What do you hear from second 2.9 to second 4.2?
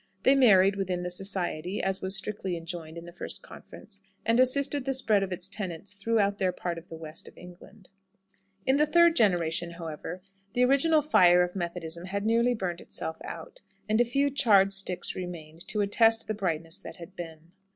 at the first conference),